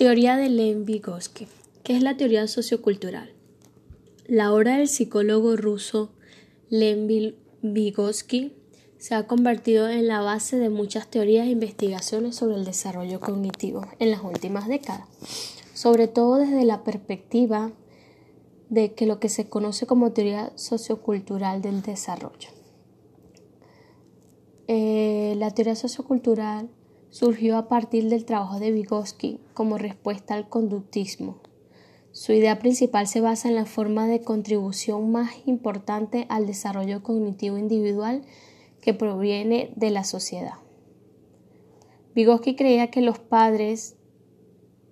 Teoría 0.00 0.38
de 0.38 0.48
Lev 0.48 0.86
Vygotsky. 0.86 1.46
¿Qué 1.82 1.94
es 1.94 2.02
la 2.02 2.16
teoría 2.16 2.48
sociocultural? 2.48 3.34
La 4.26 4.54
obra 4.54 4.78
del 4.78 4.88
psicólogo 4.88 5.58
ruso 5.58 6.08
Lev 6.70 7.34
Vygotsky 7.60 8.54
se 8.96 9.14
ha 9.14 9.26
convertido 9.26 9.90
en 9.90 10.08
la 10.08 10.22
base 10.22 10.58
de 10.58 10.70
muchas 10.70 11.08
teorías 11.08 11.46
e 11.46 11.50
investigaciones 11.50 12.34
sobre 12.34 12.54
el 12.54 12.64
desarrollo 12.64 13.20
cognitivo 13.20 13.86
en 13.98 14.10
las 14.10 14.22
últimas 14.22 14.68
décadas, 14.68 15.06
sobre 15.74 16.08
todo 16.08 16.36
desde 16.36 16.64
la 16.64 16.82
perspectiva 16.82 17.70
de 18.70 18.94
que 18.94 19.04
lo 19.04 19.20
que 19.20 19.28
se 19.28 19.50
conoce 19.50 19.86
como 19.86 20.12
teoría 20.12 20.50
sociocultural 20.54 21.60
del 21.60 21.82
desarrollo. 21.82 22.48
Eh, 24.66 25.34
la 25.36 25.50
teoría 25.50 25.76
sociocultural 25.76 26.70
surgió 27.10 27.56
a 27.56 27.68
partir 27.68 28.08
del 28.08 28.24
trabajo 28.24 28.58
de 28.58 28.70
Vygotsky 28.70 29.40
como 29.54 29.78
respuesta 29.78 30.34
al 30.34 30.48
conductismo. 30.48 31.38
Su 32.12 32.32
idea 32.32 32.58
principal 32.58 33.06
se 33.06 33.20
basa 33.20 33.48
en 33.48 33.54
la 33.54 33.66
forma 33.66 34.08
de 34.08 34.22
contribución 34.22 35.12
más 35.12 35.30
importante 35.46 36.26
al 36.28 36.46
desarrollo 36.46 37.02
cognitivo 37.02 37.56
individual 37.58 38.22
que 38.80 38.94
proviene 38.94 39.72
de 39.76 39.90
la 39.90 40.04
sociedad. 40.04 40.54
Vygotsky 42.14 42.56
creía 42.56 42.90
que 42.90 43.00
los 43.00 43.20
padres, 43.20 43.96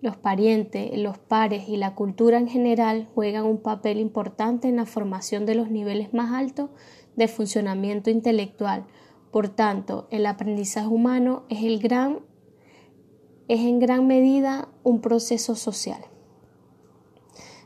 los 0.01 0.17
parientes, 0.17 0.97
los 0.97 1.19
pares 1.19 1.69
y 1.69 1.77
la 1.77 1.97
cultura 1.97 2.39
en 2.39 2.49
general 2.49 3.09
juegan 3.15 3.45
un 3.45 3.59
papel 3.61 3.99
importante 3.99 4.69
en 4.69 4.77
la 4.77 4.87
formación 4.87 5.45
de 5.45 5.57
los 5.57 5.71
niveles 5.71 6.15
más 6.15 6.33
altos 6.33 6.71
de 7.17 7.27
funcionamiento 7.27 8.11
intelectual. 8.11 8.87
Por 9.31 9.49
tanto, 9.49 10.09
el 10.11 10.25
aprendizaje 10.27 10.87
humano 10.87 11.45
es, 11.49 11.59
en 13.49 13.79
gran 13.79 14.07
medida 14.07 14.69
un 14.83 15.01
proceso 15.01 15.55
social. 15.55 16.01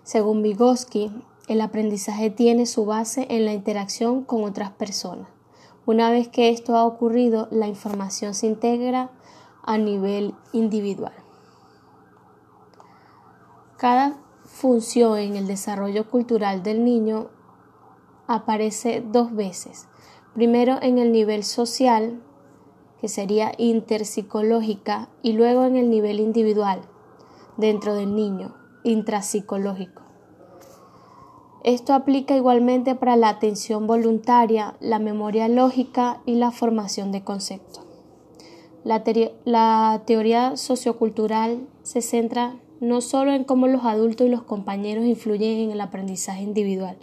Según 0.02 0.42
Vygotsky, 0.42 1.12
el 1.48 1.60
aprendizaje 1.60 2.30
tiene 2.30 2.66
su 2.66 2.84
base 2.84 3.26
en 3.30 3.44
la 3.44 3.52
interacción 3.52 4.24
con 4.24 4.42
otras 4.44 4.72
personas. 4.72 5.28
Una 5.86 6.10
vez 6.10 6.28
que 6.28 6.50
esto 6.50 6.76
ha 6.76 6.84
ocurrido, 6.84 7.48
la 7.50 7.68
información 7.68 8.34
se 8.34 8.46
integra 8.46 9.10
a 9.62 9.78
nivel 9.78 10.34
individual. 10.52 11.14
Cada 13.76 14.16
función 14.44 15.18
en 15.18 15.36
el 15.36 15.46
desarrollo 15.46 16.08
cultural 16.08 16.62
del 16.62 16.84
niño 16.84 17.30
aparece 18.26 19.04
dos 19.04 19.34
veces. 19.34 19.88
Primero 20.34 20.78
en 20.80 20.98
el 20.98 21.12
nivel 21.12 21.44
social, 21.44 22.22
que 23.00 23.08
sería 23.08 23.52
interpsicológica, 23.58 25.10
y 25.22 25.32
luego 25.34 25.64
en 25.64 25.76
el 25.76 25.90
nivel 25.90 26.20
individual, 26.20 26.80
dentro 27.58 27.94
del 27.94 28.14
niño, 28.14 28.54
intrapsicológico. 28.82 30.02
Esto 31.64 31.94
aplica 31.94 32.36
igualmente 32.36 32.94
para 32.94 33.16
la 33.16 33.28
atención 33.28 33.86
voluntaria, 33.86 34.74
la 34.80 34.98
memoria 34.98 35.46
lógica 35.48 36.20
y 36.26 36.34
la 36.34 36.50
formación 36.50 37.12
de 37.12 37.22
conceptos. 37.22 37.84
La, 38.84 39.04
la, 39.44 40.02
teoría 40.06 40.56
sociocultural 40.56 41.68
se 41.84 42.02
centra 42.02 42.56
no 42.80 43.00
solo 43.00 43.32
en 43.32 43.44
cómo 43.44 43.68
los 43.68 43.84
adultos 43.84 44.26
y 44.26 44.30
los 44.30 44.42
compañeros 44.42 45.04
influyen 45.04 45.60
en 45.60 45.70
el 45.70 45.80
aprendizaje 45.80 46.42
individual, 46.42 46.96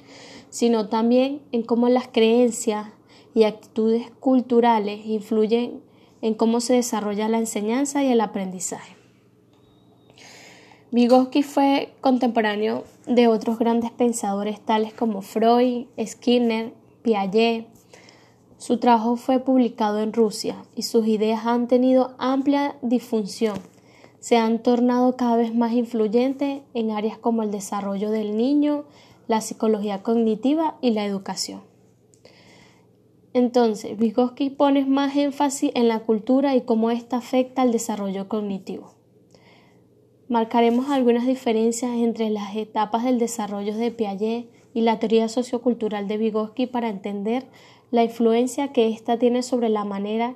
sino 0.50 0.90
también 0.90 1.42
en 1.54 1.64
cómo 1.64 1.88
las 1.88 2.10
creencias 2.10 2.88
y 3.34 3.44
actitudes 3.44 4.12
culturales 4.20 5.06
influyen 5.06 5.82
en 6.22 6.34
cómo 6.34 6.60
se 6.62 6.74
desarrolla 6.74 7.30
la 7.30 7.38
enseñanza 7.38 8.04
y 8.04 8.12
el 8.12 8.22
aprendizaje. 8.22 8.96
Vygotsky 10.92 11.44
fue 11.44 11.94
contemporáneo 12.02 12.84
de 13.06 13.28
otros 13.28 13.60
grandes 13.60 13.92
pensadores 13.92 14.60
tales 14.60 14.92
como 14.92 15.22
Freud, 15.22 15.86
Skinner, 16.04 16.74
Piaget. 17.04 17.68
Su 18.58 18.80
trabajo 18.80 19.16
fue 19.16 19.40
publicado 19.40 20.00
en 20.00 20.14
Rusia 20.14 20.56
y 20.76 20.82
sus 20.82 21.06
ideas 21.08 21.46
han 21.46 21.68
tenido 21.68 22.16
amplia 22.18 22.76
difusión. 22.82 23.60
Se 24.20 24.38
han 24.38 24.64
tornado 24.64 25.16
cada 25.16 25.38
vez 25.38 25.54
más 25.54 25.74
influyentes 25.74 26.62
en 26.74 26.92
áreas 26.92 27.20
como 27.20 27.44
el 27.44 27.52
desarrollo 27.52 28.10
del 28.10 28.36
niño, 28.36 28.86
la 29.28 29.42
psicología 29.42 30.02
cognitiva 30.02 30.76
y 30.82 30.92
la 30.92 31.06
educación. 31.06 31.69
Entonces, 33.34 33.98
Vygotsky 33.98 34.50
pone 34.50 34.86
más 34.86 35.16
énfasis 35.16 35.72
en 35.76 35.88
la 35.88 36.00
cultura 36.00 36.56
y 36.56 36.62
cómo 36.62 36.90
ésta 36.90 37.18
afecta 37.18 37.62
al 37.62 37.72
desarrollo 37.72 38.28
cognitivo. 38.28 38.96
Marcaremos 40.28 40.90
algunas 40.90 41.26
diferencias 41.26 41.92
entre 41.92 42.30
las 42.30 42.56
etapas 42.56 43.04
del 43.04 43.20
desarrollo 43.20 43.76
de 43.76 43.92
Piaget 43.92 44.50
y 44.74 44.82
la 44.82 45.00
teoría 45.00 45.28
sociocultural 45.28 46.08
de 46.08 46.18
Vygotsky 46.18 46.68
para 46.68 46.90
entender 46.90 47.46
la 47.92 48.04
influencia 48.04 48.72
que 48.72 48.88
ésta 48.90 49.18
tiene 49.18 49.42
sobre 49.44 49.70
la 49.70 49.86
manera 49.86 50.36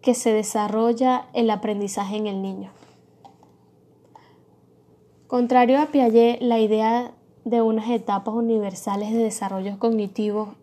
que 0.00 0.14
se 0.14 0.32
desarrolla 0.32 1.28
el 1.32 1.50
aprendizaje 1.50 2.16
en 2.16 2.26
el 2.26 2.42
niño. 2.42 2.70
Contrario 5.26 5.80
a 5.80 5.86
Piaget, 5.86 6.40
la 6.42 6.58
idea 6.58 7.12
de 7.44 7.62
unas 7.62 7.90
etapas 7.90 8.34
universales 8.34 9.12
de 9.12 9.18
desarrollo 9.18 9.78
cognitivo 9.78 10.54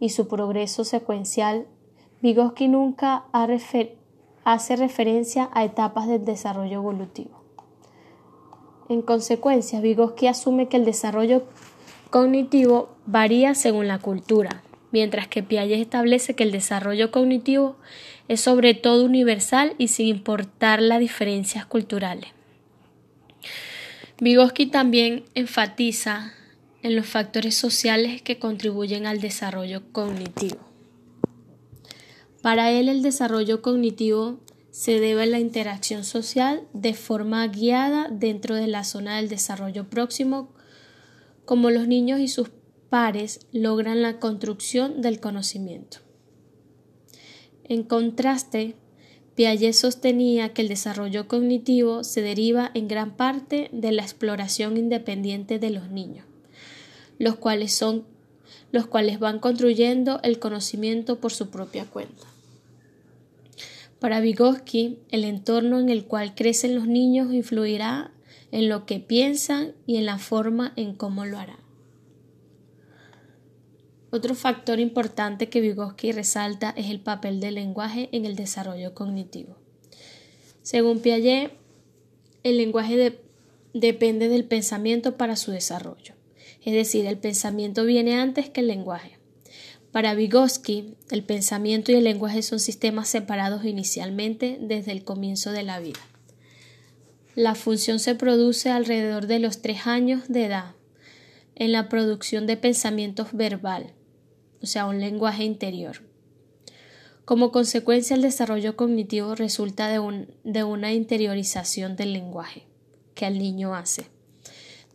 y 0.00 0.10
su 0.10 0.28
progreso 0.28 0.84
secuencial, 0.84 1.66
Vygotsky 2.22 2.68
nunca 2.68 3.24
hace 3.32 4.76
referencia 4.76 5.50
a 5.52 5.64
etapas 5.64 6.08
del 6.08 6.24
desarrollo 6.24 6.74
evolutivo. 6.74 7.42
En 8.88 9.02
consecuencia, 9.02 9.80
Vygotsky 9.80 10.28
asume 10.28 10.68
que 10.68 10.76
el 10.76 10.84
desarrollo 10.84 11.44
cognitivo 12.10 12.96
varía 13.06 13.54
según 13.54 13.88
la 13.88 13.98
cultura, 13.98 14.62
mientras 14.92 15.28
que 15.28 15.42
Piaget 15.42 15.80
establece 15.80 16.34
que 16.34 16.44
el 16.44 16.52
desarrollo 16.52 17.10
cognitivo 17.10 17.76
es 18.28 18.40
sobre 18.40 18.74
todo 18.74 19.04
universal 19.04 19.74
y 19.78 19.88
sin 19.88 20.06
importar 20.06 20.80
las 20.80 21.00
diferencias 21.00 21.66
culturales. 21.66 22.30
Vygotsky 24.18 24.66
también 24.66 25.24
enfatiza 25.34 26.32
en 26.82 26.96
los 26.96 27.06
factores 27.06 27.54
sociales 27.54 28.22
que 28.22 28.38
contribuyen 28.38 29.06
al 29.06 29.20
desarrollo 29.20 29.82
cognitivo. 29.92 30.58
Para 32.42 32.70
él 32.70 32.88
el 32.88 33.02
desarrollo 33.02 33.62
cognitivo 33.62 34.40
se 34.70 35.00
debe 35.00 35.22
a 35.22 35.26
la 35.26 35.40
interacción 35.40 36.04
social 36.04 36.68
de 36.74 36.92
forma 36.92 37.46
guiada 37.48 38.08
dentro 38.10 38.54
de 38.54 38.66
la 38.66 38.84
zona 38.84 39.16
del 39.16 39.28
desarrollo 39.28 39.88
próximo, 39.88 40.52
como 41.46 41.70
los 41.70 41.88
niños 41.88 42.20
y 42.20 42.28
sus 42.28 42.50
pares 42.90 43.46
logran 43.52 44.02
la 44.02 44.18
construcción 44.18 45.00
del 45.00 45.18
conocimiento. 45.18 45.98
En 47.64 47.82
contraste, 47.82 48.76
Piaget 49.34 49.72
sostenía 49.72 50.52
que 50.52 50.62
el 50.62 50.68
desarrollo 50.68 51.26
cognitivo 51.26 52.04
se 52.04 52.22
deriva 52.22 52.70
en 52.74 52.86
gran 52.86 53.16
parte 53.16 53.68
de 53.72 53.92
la 53.92 54.02
exploración 54.02 54.76
independiente 54.76 55.58
de 55.58 55.70
los 55.70 55.90
niños, 55.90 56.25
los 57.18 57.36
cuales 57.36 57.72
son 57.72 58.04
los 58.72 58.86
cuales 58.86 59.18
van 59.18 59.38
construyendo 59.38 60.20
el 60.22 60.38
conocimiento 60.38 61.20
por 61.20 61.32
su 61.32 61.50
propia 61.50 61.84
cuenta. 61.84 62.26
Para 63.98 64.20
Vygotsky, 64.20 64.98
el 65.10 65.24
entorno 65.24 65.80
en 65.80 65.88
el 65.88 66.04
cual 66.04 66.34
crecen 66.34 66.74
los 66.74 66.86
niños 66.86 67.32
influirá 67.32 68.12
en 68.52 68.68
lo 68.68 68.86
que 68.86 69.00
piensan 69.00 69.72
y 69.86 69.96
en 69.96 70.06
la 70.06 70.18
forma 70.18 70.72
en 70.76 70.94
cómo 70.94 71.24
lo 71.24 71.38
harán. 71.38 71.66
Otro 74.10 74.34
factor 74.34 74.80
importante 74.80 75.48
que 75.48 75.60
Vygotsky 75.60 76.12
resalta 76.12 76.70
es 76.76 76.90
el 76.90 77.00
papel 77.00 77.40
del 77.40 77.54
lenguaje 77.54 78.08
en 78.12 78.24
el 78.24 78.36
desarrollo 78.36 78.94
cognitivo. 78.94 79.56
Según 80.62 81.00
Piaget, 81.00 81.52
el 82.42 82.56
lenguaje 82.56 83.20
depende 83.72 84.28
del 84.28 84.44
pensamiento 84.44 85.16
para 85.16 85.36
su 85.36 85.50
desarrollo, 85.52 86.14
es 86.66 86.74
decir, 86.74 87.06
el 87.06 87.16
pensamiento 87.16 87.84
viene 87.84 88.18
antes 88.18 88.50
que 88.50 88.60
el 88.60 88.66
lenguaje. 88.66 89.18
Para 89.92 90.14
Vygotsky, 90.14 90.96
el 91.12 91.22
pensamiento 91.22 91.92
y 91.92 91.94
el 91.94 92.04
lenguaje 92.04 92.42
son 92.42 92.58
sistemas 92.58 93.08
separados 93.08 93.64
inicialmente 93.64 94.58
desde 94.60 94.90
el 94.90 95.04
comienzo 95.04 95.52
de 95.52 95.62
la 95.62 95.78
vida. 95.78 96.00
La 97.36 97.54
función 97.54 98.00
se 98.00 98.16
produce 98.16 98.68
alrededor 98.68 99.28
de 99.28 99.38
los 99.38 99.62
tres 99.62 99.86
años 99.86 100.24
de 100.26 100.46
edad, 100.46 100.74
en 101.54 101.70
la 101.70 101.88
producción 101.88 102.48
de 102.48 102.56
pensamientos 102.56 103.28
verbal, 103.32 103.94
o 104.60 104.66
sea, 104.66 104.86
un 104.86 105.00
lenguaje 105.00 105.44
interior. 105.44 106.02
Como 107.24 107.52
consecuencia, 107.52 108.16
el 108.16 108.22
desarrollo 108.22 108.76
cognitivo 108.76 109.36
resulta 109.36 109.88
de, 109.88 110.26
de 110.42 110.64
una 110.64 110.92
interiorización 110.92 111.94
del 111.94 112.12
lenguaje 112.12 112.66
que 113.14 113.28
el 113.28 113.38
niño 113.38 113.76
hace. 113.76 114.15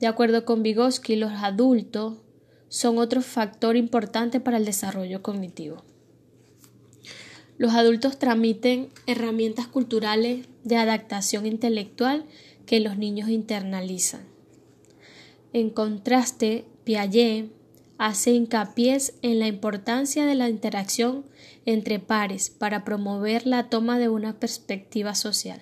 De 0.02 0.08
acuerdo 0.08 0.46
con 0.46 0.64
Vygotsky, 0.64 1.16
los 1.16 1.32
adultos 1.32 2.18
son 2.70 2.98
otro 2.98 3.22
factor 3.22 3.78
importante 3.78 4.40
para 4.40 4.58
el 4.58 4.66
desarrollo 4.66 5.22
cognitivo. 5.22 5.84
los 7.58 7.76
adultos 7.76 8.18
tramiten 8.18 8.90
herramientas 9.06 9.68
culturales 9.68 10.48
de 10.64 10.78
adaptación 10.78 11.46
intelectual 11.46 12.26
que 12.66 12.80
los 12.80 12.98
niños 12.98 13.30
internalizan. 13.30 14.22
En 15.54 15.70
contraste, 15.70 16.66
Piaget 16.84 17.52
hace 18.00 18.32
hincapié 18.32 18.98
en 19.22 19.38
la 19.38 19.46
importancia 19.46 20.26
de 20.26 20.34
la 20.34 20.50
interacción 20.50 21.24
entre 21.68 22.00
pares 22.00 22.50
para 22.50 22.84
promover 22.84 23.46
la 23.46 23.70
toma 23.70 24.00
de 24.00 24.10
una 24.10 24.40
perspectiva 24.40 25.14
social. 25.14 25.62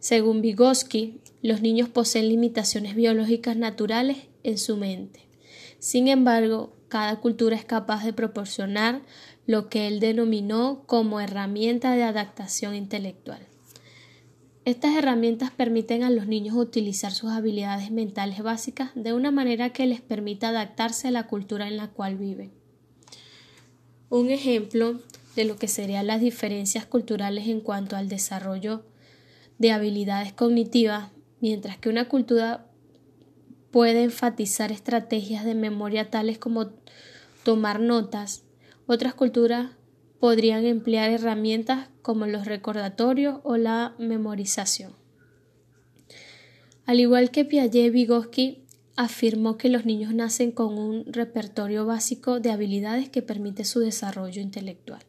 Según 0.00 0.42
Vygotsky, 0.42 1.20
los 1.42 1.62
niños 1.62 1.88
poseen 1.88 2.28
limitaciones 2.28 2.94
biológicas 2.94 3.56
naturales 3.56 4.18
en 4.42 4.58
su 4.58 4.76
mente. 4.76 5.20
Sin 5.78 6.08
embargo, 6.08 6.76
cada 6.88 7.20
cultura 7.20 7.56
es 7.56 7.64
capaz 7.64 8.04
de 8.04 8.12
proporcionar 8.12 9.02
lo 9.46 9.68
que 9.68 9.86
él 9.86 10.00
denominó 10.00 10.82
como 10.86 11.20
herramienta 11.20 11.94
de 11.94 12.02
adaptación 12.02 12.74
intelectual. 12.74 13.46
Estas 14.66 14.94
herramientas 14.94 15.50
permiten 15.50 16.02
a 16.02 16.10
los 16.10 16.26
niños 16.26 16.54
utilizar 16.54 17.12
sus 17.12 17.30
habilidades 17.30 17.90
mentales 17.90 18.42
básicas 18.42 18.90
de 18.94 19.14
una 19.14 19.30
manera 19.30 19.70
que 19.70 19.86
les 19.86 20.02
permita 20.02 20.50
adaptarse 20.50 21.08
a 21.08 21.10
la 21.10 21.26
cultura 21.26 21.66
en 21.66 21.78
la 21.78 21.88
cual 21.88 22.16
viven. 22.16 22.52
Un 24.10 24.30
ejemplo 24.30 25.00
de 25.34 25.44
lo 25.44 25.56
que 25.56 25.68
serían 25.68 26.06
las 26.06 26.20
diferencias 26.20 26.84
culturales 26.84 27.48
en 27.48 27.60
cuanto 27.60 27.96
al 27.96 28.08
desarrollo 28.08 28.84
de 29.58 29.72
habilidades 29.72 30.32
cognitivas, 30.32 31.10
mientras 31.40 31.78
que 31.78 31.88
una 31.88 32.08
cultura 32.08 32.66
puede 33.70 34.02
enfatizar 34.02 34.72
estrategias 34.72 35.44
de 35.44 35.54
memoria 35.54 36.10
tales 36.10 36.38
como 36.38 36.70
tomar 37.44 37.80
notas, 37.80 38.42
otras 38.86 39.14
culturas 39.14 39.70
podrían 40.18 40.66
emplear 40.66 41.10
herramientas 41.10 41.88
como 42.02 42.26
los 42.26 42.44
recordatorios 42.44 43.40
o 43.42 43.56
la 43.56 43.94
memorización. 43.98 44.92
Al 46.86 47.00
igual 47.00 47.30
que 47.30 47.44
Piaget, 47.44 47.92
Vygotsky 47.92 48.64
afirmó 48.96 49.56
que 49.56 49.68
los 49.68 49.86
niños 49.86 50.12
nacen 50.12 50.50
con 50.50 50.76
un 50.76 51.04
repertorio 51.06 51.86
básico 51.86 52.40
de 52.40 52.50
habilidades 52.50 53.08
que 53.08 53.22
permite 53.22 53.64
su 53.64 53.80
desarrollo 53.80 54.42
intelectual. 54.42 55.02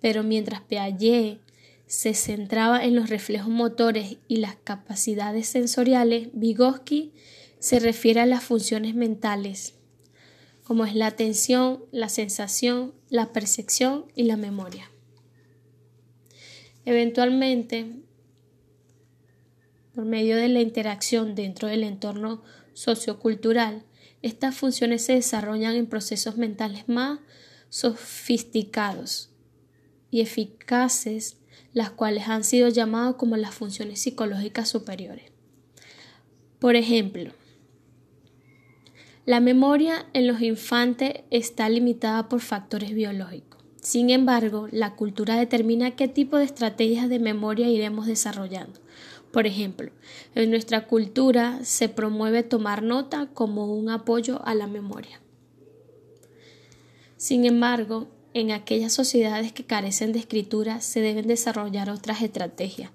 Pero 0.00 0.22
mientras 0.22 0.60
Piaget 0.62 1.40
se 1.88 2.14
centraba 2.14 2.84
en 2.84 2.94
los 2.94 3.10
reflejos 3.10 3.48
motores 3.48 4.18
y 4.28 4.36
las 4.36 4.54
capacidades 4.54 5.48
sensoriales, 5.48 6.28
Vygotsky 6.32 7.12
se 7.58 7.80
refiere 7.80 8.20
a 8.20 8.26
las 8.26 8.44
funciones 8.44 8.94
mentales 8.94 9.74
como 10.68 10.84
es 10.84 10.94
la 10.94 11.06
atención, 11.06 11.82
la 11.92 12.10
sensación, 12.10 12.92
la 13.08 13.32
percepción 13.32 14.04
y 14.14 14.24
la 14.24 14.36
memoria. 14.36 14.90
Eventualmente, 16.84 17.86
por 19.94 20.04
medio 20.04 20.36
de 20.36 20.50
la 20.50 20.60
interacción 20.60 21.34
dentro 21.34 21.68
del 21.68 21.84
entorno 21.84 22.42
sociocultural, 22.74 23.86
estas 24.20 24.56
funciones 24.56 25.06
se 25.06 25.14
desarrollan 25.14 25.74
en 25.74 25.86
procesos 25.86 26.36
mentales 26.36 26.86
más 26.86 27.18
sofisticados 27.70 29.30
y 30.10 30.20
eficaces, 30.20 31.38
las 31.72 31.90
cuales 31.90 32.28
han 32.28 32.44
sido 32.44 32.68
llamadas 32.68 33.16
como 33.16 33.36
las 33.36 33.54
funciones 33.54 34.00
psicológicas 34.00 34.68
superiores. 34.68 35.24
Por 36.58 36.76
ejemplo, 36.76 37.32
la 39.26 39.40
memoria 39.40 40.06
en 40.14 40.26
los 40.26 40.40
infantes 40.40 41.20
está 41.30 41.68
limitada 41.68 42.28
por 42.28 42.40
factores 42.40 42.94
biológicos. 42.94 43.62
Sin 43.80 44.10
embargo, 44.10 44.68
la 44.72 44.96
cultura 44.96 45.36
determina 45.36 45.92
qué 45.92 46.08
tipo 46.08 46.36
de 46.36 46.44
estrategias 46.44 47.08
de 47.08 47.18
memoria 47.18 47.68
iremos 47.68 48.06
desarrollando. 48.06 48.80
Por 49.30 49.46
ejemplo, 49.46 49.90
en 50.34 50.50
nuestra 50.50 50.86
cultura 50.86 51.60
se 51.62 51.88
promueve 51.88 52.42
tomar 52.42 52.82
nota 52.82 53.28
como 53.32 53.66
un 53.66 53.90
apoyo 53.90 54.40
a 54.46 54.54
la 54.54 54.66
memoria. 54.66 55.20
Sin 57.16 57.44
embargo, 57.44 58.08
en 58.34 58.50
aquellas 58.52 58.92
sociedades 58.92 59.52
que 59.52 59.64
carecen 59.64 60.12
de 60.12 60.18
escritura 60.18 60.80
se 60.80 61.00
deben 61.00 61.26
desarrollar 61.26 61.90
otras 61.90 62.22
estrategias, 62.22 62.90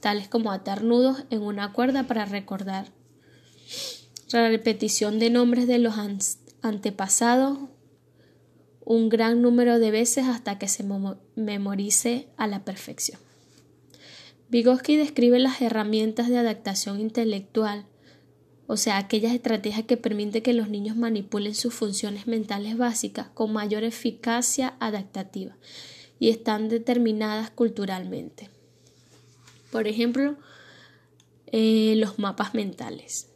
tales 0.00 0.28
como 0.28 0.52
atar 0.52 0.82
nudos 0.82 1.24
en 1.30 1.42
una 1.42 1.72
cuerda 1.72 2.06
para 2.06 2.24
recordar 2.24 2.92
la 4.32 4.48
repetición 4.48 5.18
de 5.18 5.30
nombres 5.30 5.66
de 5.66 5.78
los 5.78 5.94
antepasados 6.62 7.58
un 8.88 9.10
gran 9.10 9.42
número 9.42 9.78
de 9.78 9.90
veces 9.90 10.26
hasta 10.26 10.58
que 10.58 10.66
se 10.66 10.82
memorice 11.36 12.28
a 12.38 12.46
la 12.46 12.64
perfección. 12.64 13.20
Vygotsky 14.48 14.96
describe 14.96 15.38
las 15.38 15.60
herramientas 15.60 16.28
de 16.28 16.38
adaptación 16.38 16.98
intelectual, 16.98 17.84
o 18.70 18.76
sea, 18.76 18.98
aquellas 18.98 19.32
estrategias 19.32 19.86
que 19.86 19.96
permiten 19.96 20.42
que 20.42 20.52
los 20.52 20.68
niños 20.68 20.94
manipulen 20.94 21.54
sus 21.54 21.72
funciones 21.72 22.26
mentales 22.26 22.76
básicas 22.76 23.28
con 23.28 23.50
mayor 23.50 23.82
eficacia 23.82 24.76
adaptativa 24.78 25.56
y 26.20 26.28
están 26.28 26.68
determinadas 26.68 27.50
culturalmente. 27.50 28.50
Por 29.72 29.88
ejemplo, 29.88 30.36
eh, 31.46 31.94
los 31.96 32.18
mapas 32.18 32.52
mentales. 32.52 33.28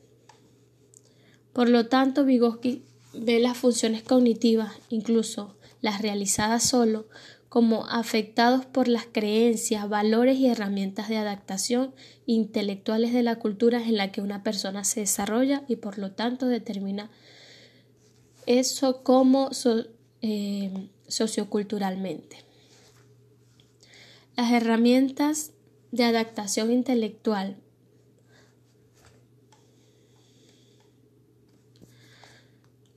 Por 1.55 1.71
lo 1.71 1.87
tanto, 1.87 2.27
Vygotsky 2.27 2.83
ve 3.15 3.41
las 3.41 3.57
funciones 3.57 4.03
cognitivas, 4.03 4.75
incluso 4.91 5.57
las 5.81 6.03
realizadas 6.03 6.63
solo, 6.63 7.07
como 7.53 7.85
afectados 7.85 8.65
por 8.65 8.89
las 8.89 9.05
creencias, 9.05 9.87
valores 9.87 10.39
y 10.39 10.47
herramientas 10.47 11.11
de 11.11 11.19
adaptación 11.19 11.95
intelectuales 12.25 13.13
de 13.13 13.23
la 13.23 13.37
cultura 13.37 13.87
en 13.87 13.99
la 13.99 14.11
que 14.11 14.23
una 14.23 14.43
persona 14.43 14.85
se 14.85 15.01
desarrolla 15.01 15.63
y 15.69 15.77
por 15.77 15.99
lo 15.99 16.13
tanto 16.13 16.47
determina 16.47 17.11
eso 18.47 19.03
como 19.03 19.51
eh, 20.23 20.89
socioculturalmente. 21.09 22.39
Las 24.35 24.51
herramientas 24.51 25.51
de 25.91 26.05
adaptación 26.05 26.73
intelectual 26.73 27.59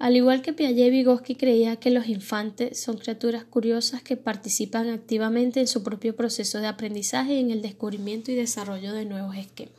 Al 0.06 0.16
igual 0.16 0.44
que 0.44 0.54
Piaget, 0.54 0.92
Vygotsky 0.92 1.34
creía 1.34 1.78
que 1.78 1.90
los 1.90 2.08
infantes 2.08 2.80
son 2.80 3.00
criaturas 3.00 3.44
curiosas 3.44 4.04
que 4.04 4.16
participan 4.16 4.90
activamente 4.90 5.60
en 5.60 5.68
su 5.68 5.82
propio 5.82 6.16
proceso 6.16 6.60
de 6.60 6.68
aprendizaje 6.68 7.34
y 7.34 7.40
en 7.40 7.50
el 7.50 7.64
descubrimiento 7.64 8.32
y 8.32 8.36
desarrollo 8.36 8.94
de 8.94 9.06
nuevos 9.06 9.36
esquemas. 9.36 9.74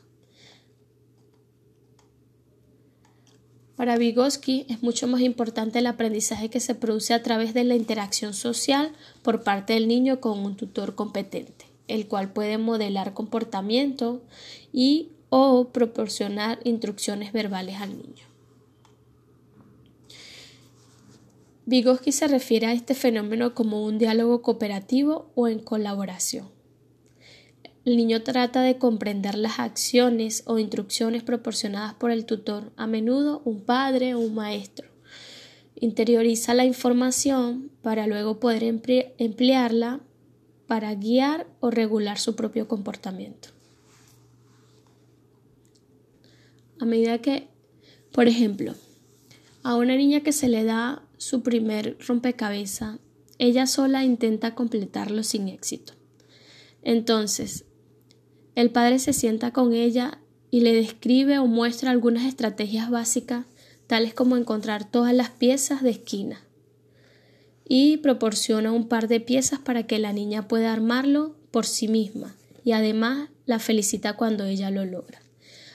Para 3.76 3.96
Vygotsky 3.98 4.66
es 4.68 4.82
mucho 4.82 5.06
más 5.06 5.20
importante 5.20 5.78
el 5.78 5.86
aprendizaje 5.86 6.50
que 6.50 6.58
se 6.58 6.74
produce 6.74 7.14
a 7.14 7.22
través 7.22 7.54
de 7.54 7.62
la 7.62 7.76
interacción 7.76 8.34
social 8.34 8.90
por 9.22 9.44
parte 9.44 9.74
del 9.74 9.86
niño 9.86 10.18
con 10.20 10.40
un 10.40 10.56
tutor 10.56 10.96
competente, 10.96 11.66
el 11.86 12.08
cual 12.08 12.32
puede 12.32 12.58
modelar 12.58 13.14
comportamiento 13.14 14.24
y 14.72 15.10
o 15.28 15.68
proporcionar 15.68 16.58
instrucciones 16.64 17.32
verbales 17.32 17.76
al 17.80 17.90
niño. 17.90 18.35
Vygotsky 21.68 22.12
se 22.12 22.28
refiere 22.28 22.68
a 22.68 22.72
este 22.72 22.94
fenómeno 22.94 23.52
como 23.52 23.84
un 23.84 23.98
diálogo 23.98 24.40
cooperativo 24.40 25.32
o 25.34 25.48
en 25.48 25.58
colaboración. 25.58 26.48
El 27.84 27.96
niño 27.96 28.22
trata 28.22 28.62
de 28.62 28.78
comprender 28.78 29.36
las 29.36 29.58
acciones 29.58 30.44
o 30.46 30.60
instrucciones 30.60 31.24
proporcionadas 31.24 31.94
por 31.94 32.12
el 32.12 32.24
tutor, 32.24 32.72
a 32.76 32.86
menudo 32.86 33.42
un 33.44 33.62
padre 33.62 34.14
o 34.14 34.20
un 34.20 34.36
maestro. 34.36 34.88
Interioriza 35.74 36.54
la 36.54 36.64
información 36.64 37.70
para 37.82 38.06
luego 38.06 38.38
poder 38.38 38.62
emplearla 39.18 40.00
para 40.68 40.94
guiar 40.94 41.48
o 41.58 41.70
regular 41.72 42.18
su 42.18 42.36
propio 42.36 42.68
comportamiento. 42.68 43.48
A 46.78 46.84
medida 46.84 47.18
que, 47.18 47.48
por 48.12 48.28
ejemplo, 48.28 48.74
a 49.64 49.74
una 49.74 49.96
niña 49.96 50.20
que 50.20 50.32
se 50.32 50.48
le 50.48 50.62
da 50.62 51.05
su 51.18 51.42
primer 51.42 51.96
rompecabezas, 52.06 52.98
ella 53.38 53.66
sola 53.66 54.04
intenta 54.04 54.54
completarlo 54.54 55.22
sin 55.22 55.48
éxito. 55.48 55.92
Entonces, 56.82 57.64
el 58.54 58.70
padre 58.70 58.98
se 58.98 59.12
sienta 59.12 59.52
con 59.52 59.74
ella 59.74 60.18
y 60.50 60.60
le 60.60 60.72
describe 60.72 61.38
o 61.38 61.46
muestra 61.46 61.90
algunas 61.90 62.24
estrategias 62.24 62.90
básicas, 62.90 63.44
tales 63.86 64.14
como 64.14 64.36
encontrar 64.36 64.90
todas 64.90 65.12
las 65.12 65.30
piezas 65.30 65.82
de 65.82 65.90
esquina, 65.90 66.40
y 67.68 67.98
proporciona 67.98 68.72
un 68.72 68.88
par 68.88 69.08
de 69.08 69.20
piezas 69.20 69.58
para 69.58 69.86
que 69.86 69.98
la 69.98 70.12
niña 70.12 70.48
pueda 70.48 70.72
armarlo 70.72 71.36
por 71.50 71.66
sí 71.66 71.88
misma, 71.88 72.34
y 72.64 72.72
además 72.72 73.28
la 73.44 73.58
felicita 73.58 74.14
cuando 74.14 74.44
ella 74.44 74.70
lo 74.70 74.84
logra. 74.84 75.20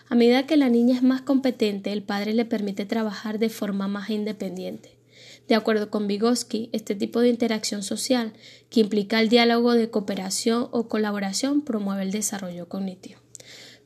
A 0.10 0.16
medida 0.16 0.46
que 0.46 0.58
la 0.58 0.70
niña 0.70 0.96
es 0.96 1.04
más 1.04 1.22
competente, 1.22 1.94
el 1.94 2.04
padre 2.04 2.34
le 2.34 2.46
permite 2.46 2.86
trabajar 2.86 3.40
de 3.40 3.50
forma 3.50 3.88
más 3.88 4.10
independiente. 4.10 5.01
De 5.48 5.56
acuerdo 5.56 5.90
con 5.90 6.08
Vygotsky, 6.08 6.70
este 6.72 6.96
tipo 6.96 7.20
de 7.20 7.30
interacción 7.30 7.84
social, 7.84 8.34
que 8.70 8.80
implica 8.80 9.20
el 9.20 9.30
diálogo 9.30 9.74
de 9.74 9.90
cooperación 9.90 10.68
o 10.72 10.88
colaboración, 10.88 11.62
promueve 11.62 12.04
el 12.04 12.12
desarrollo 12.12 12.70
cognitivo. 12.70 13.20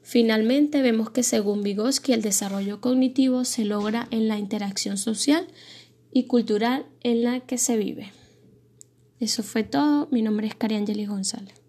Finalmente, 0.01 0.83
vemos 0.83 1.09
que 1.09 1.23
según 1.23 1.63
Vygotsky, 1.63 2.13
el 2.13 2.21
desarrollo 2.21 2.79
cognitivo 2.81 3.43
se 3.43 3.65
logra 3.65 4.07
en 4.11 4.27
la 4.27 4.37
interacción 4.37 4.97
social 4.97 5.47
y 6.11 6.25
cultural 6.25 6.85
en 7.01 7.23
la 7.23 7.39
que 7.39 7.57
se 7.57 7.77
vive. 7.77 8.13
Eso 9.19 9.41
fue 9.41 9.63
todo. 9.63 10.07
Mi 10.11 10.21
nombre 10.21 10.45
es 10.45 10.53
Cariangeli 10.53 11.07
González. 11.07 11.64